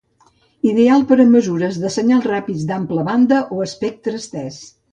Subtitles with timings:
[0.69, 4.63] Ideal per a les mesures de senyals ràpids d'ampla banda o espectre estès.